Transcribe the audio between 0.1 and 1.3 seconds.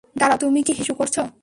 দাঁড়াও, তুমি কি হিসু করছ?